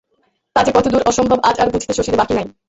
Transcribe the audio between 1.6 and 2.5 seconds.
আর বুঝিতে শশীর বাকি নাই।